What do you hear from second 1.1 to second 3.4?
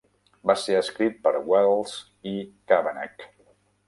per Welsh i Cavanagh.